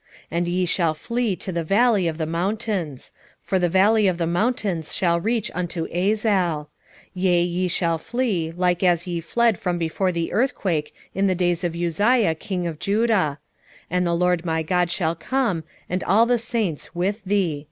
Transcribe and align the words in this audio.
14:5 0.00 0.06
And 0.30 0.48
ye 0.48 0.64
shall 0.64 0.94
flee 0.94 1.36
to 1.36 1.52
the 1.52 1.62
valley 1.62 2.08
of 2.08 2.16
the 2.16 2.24
mountains; 2.24 3.12
for 3.42 3.58
the 3.58 3.68
valley 3.68 4.06
of 4.08 4.16
the 4.16 4.26
mountains 4.26 4.94
shall 4.96 5.20
reach 5.20 5.50
unto 5.54 5.86
Azal: 5.88 6.68
yea, 7.12 7.42
ye 7.42 7.68
shall 7.68 7.98
flee, 7.98 8.50
like 8.50 8.82
as 8.82 9.06
ye 9.06 9.20
fled 9.20 9.58
from 9.58 9.76
before 9.76 10.10
the 10.10 10.32
earthquake 10.32 10.94
in 11.14 11.26
the 11.26 11.34
days 11.34 11.64
of 11.64 11.76
Uzziah 11.76 12.34
king 12.34 12.66
of 12.66 12.78
Judah: 12.78 13.40
and 13.90 14.06
the 14.06 14.14
LORD 14.14 14.42
my 14.42 14.62
God 14.62 14.90
shall 14.90 15.14
come, 15.14 15.64
and 15.86 16.02
all 16.04 16.24
the 16.24 16.38
saints 16.38 16.94
with 16.94 17.22
thee. 17.26 17.68